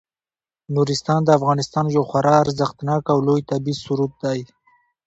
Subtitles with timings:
[0.75, 4.39] نورستان د افغانستان یو خورا ارزښتناک او لوی طبعي ثروت دی.